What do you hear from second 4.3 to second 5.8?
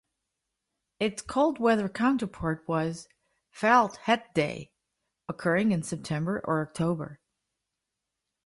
Day", occurring